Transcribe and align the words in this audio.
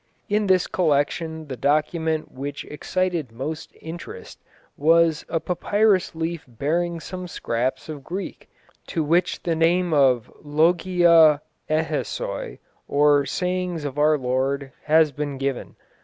In 0.27 0.47
this 0.47 0.65
collection 0.65 1.45
the 1.47 1.55
document 1.55 2.31
which 2.31 2.65
excited 2.65 3.31
most 3.31 3.71
interest 3.79 4.39
was 4.75 5.23
a 5.29 5.39
papyrus 5.39 6.15
leaf 6.15 6.43
bearing 6.47 6.99
some 6.99 7.27
scraps 7.27 7.87
of 7.87 8.03
Greek, 8.03 8.49
to 8.87 9.03
which 9.03 9.43
the 9.43 9.55
name 9.55 9.93
of 9.93 10.31
+LOGIA 10.43 11.41
IÊSOU+, 11.69 12.57
or 12.87 13.27
Sayings 13.27 13.85
of 13.85 13.99
our 13.99 14.17
Lord, 14.17 14.71
has 14.85 15.11
been 15.11 15.37
given. 15.37 15.75